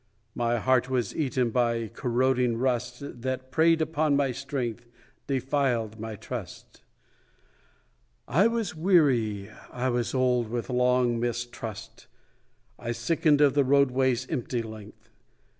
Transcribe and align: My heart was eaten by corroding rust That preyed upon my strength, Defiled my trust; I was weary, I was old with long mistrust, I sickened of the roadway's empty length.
My 0.33 0.57
heart 0.57 0.89
was 0.89 1.15
eaten 1.15 1.51
by 1.51 1.87
corroding 1.93 2.57
rust 2.57 3.21
That 3.21 3.51
preyed 3.51 3.83
upon 3.83 4.15
my 4.15 4.31
strength, 4.31 4.87
Defiled 5.27 5.99
my 5.99 6.15
trust; 6.15 6.81
I 8.27 8.47
was 8.47 8.75
weary, 8.75 9.51
I 9.71 9.89
was 9.89 10.15
old 10.15 10.49
with 10.49 10.71
long 10.71 11.19
mistrust, 11.19 12.07
I 12.79 12.93
sickened 12.93 13.41
of 13.41 13.53
the 13.53 13.63
roadway's 13.63 14.25
empty 14.27 14.63
length. 14.63 15.11